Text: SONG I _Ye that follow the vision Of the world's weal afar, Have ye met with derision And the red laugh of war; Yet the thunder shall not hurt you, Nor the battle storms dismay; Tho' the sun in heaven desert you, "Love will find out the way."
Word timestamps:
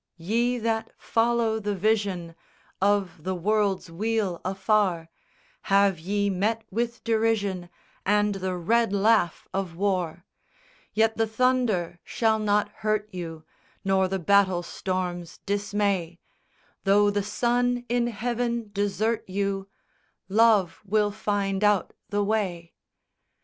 SONG 0.17 0.25
I 0.25 0.29
_Ye 0.33 0.61
that 0.63 0.91
follow 0.97 1.59
the 1.59 1.75
vision 1.75 2.33
Of 2.81 3.23
the 3.23 3.35
world's 3.35 3.91
weal 3.91 4.41
afar, 4.43 5.11
Have 5.69 5.99
ye 5.99 6.27
met 6.31 6.63
with 6.71 7.03
derision 7.03 7.69
And 8.03 8.33
the 8.33 8.55
red 8.57 8.93
laugh 8.93 9.47
of 9.53 9.75
war; 9.75 10.25
Yet 10.95 11.17
the 11.17 11.27
thunder 11.27 11.99
shall 12.03 12.39
not 12.39 12.69
hurt 12.77 13.13
you, 13.13 13.43
Nor 13.85 14.07
the 14.07 14.17
battle 14.17 14.63
storms 14.63 15.37
dismay; 15.45 16.19
Tho' 16.83 17.11
the 17.11 17.21
sun 17.21 17.85
in 17.87 18.07
heaven 18.07 18.69
desert 18.69 19.23
you, 19.29 19.67
"Love 20.27 20.79
will 20.83 21.11
find 21.11 21.63
out 21.63 21.93
the 22.09 22.23
way." 22.23 22.73